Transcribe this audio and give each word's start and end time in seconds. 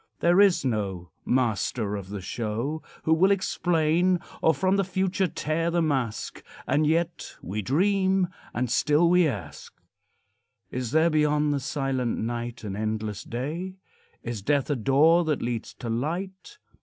There 0.19 0.41
is 0.41 0.65
no 0.65 1.11
"master 1.25 1.95
of 1.95 2.09
the 2.09 2.21
show" 2.21 2.81
Who 3.03 3.13
will 3.13 3.29
explain, 3.29 4.19
Or 4.41 4.51
from 4.55 4.77
the 4.77 4.83
future 4.83 5.27
tear 5.27 5.69
the 5.69 5.83
mask; 5.83 6.43
And 6.65 6.87
yet 6.87 7.35
we 7.43 7.61
dream, 7.61 8.27
and 8.51 8.67
still 8.71 9.07
we 9.07 9.27
ask 9.27 9.71
Is 10.71 10.89
there 10.89 11.11
beyond 11.11 11.53
the 11.53 11.59
silent 11.59 12.17
night 12.17 12.63
An 12.63 12.75
endless 12.75 13.23
day? 13.23 13.75
Is 14.23 14.41
death 14.41 14.71
a 14.71 14.75
door 14.75 15.23
that 15.25 15.43
leads 15.43 15.75
to 15.75 15.87
light? 15.87 16.57